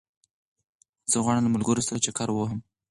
زه 1.11 1.17
غواړم 1.23 1.43
له 1.45 1.53
ملګرو 1.55 1.85
سره 1.87 2.03
چکر 2.05 2.27
ووهم 2.31 2.59